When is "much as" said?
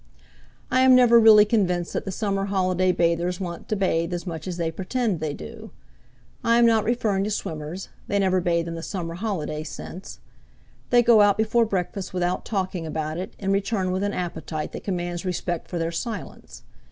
4.25-4.57